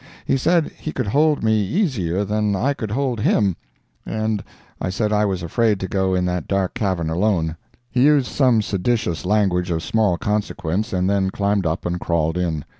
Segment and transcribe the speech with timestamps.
[0.25, 3.55] He said he could hold me easier than I could hold him,
[4.03, 4.43] and
[4.81, 7.55] I said he was afraid to go in that dark cavern alone.
[7.91, 12.65] He used some seditious language of small consequence and then climbed up and crawled in.